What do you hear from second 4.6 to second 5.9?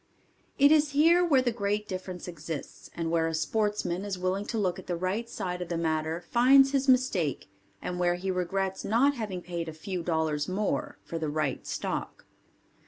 at the right side of the